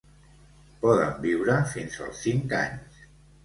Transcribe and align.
Poden 0.85 1.21
viure 1.27 1.59
fins 1.77 2.03
als 2.09 2.25
cinc 2.27 2.59
anys. 2.65 3.09